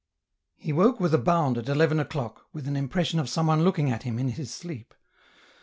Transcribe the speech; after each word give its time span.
He 0.55 0.73
woke 0.73 0.99
with 0.99 1.13
a 1.13 1.19
bound 1.19 1.59
at 1.59 1.69
eleven 1.69 1.99
o'clock, 1.99 2.47
with 2.53 2.67
an 2.67 2.73
impres 2.73 3.05
sion 3.05 3.19
of 3.19 3.29
someone 3.29 3.63
looking 3.63 3.91
at 3.91 4.01
him 4.01 4.17
in 4.17 4.29
his 4.29 4.51
sleep. 4.51 4.95